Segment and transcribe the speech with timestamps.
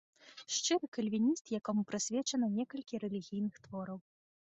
[0.55, 4.07] Шчыры кальвініст, якому прысвечана некалькі рэлігійных твораў.